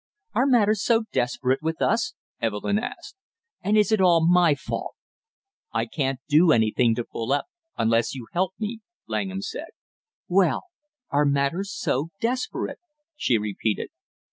[0.33, 3.15] "Are matters so desperate with us?" Evelyn asked.
[3.61, 4.95] "And is it all my fault?"
[5.73, 7.45] "I can't do anything to pull up
[7.77, 9.69] unless you help, me," Langham said.
[10.27, 10.63] "Well,
[11.11, 12.79] are matters so desperate?"
[13.15, 13.89] she repeated.